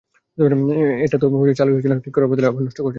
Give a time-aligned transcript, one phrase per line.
[1.05, 1.25] এটাতো
[1.53, 2.89] চালুই হচ্ছে না ঠিক করার বদলে আরো নষ্ট করেছেন?